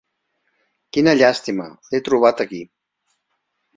[0.97, 2.63] Quina llàstima, l'he trobat aquí.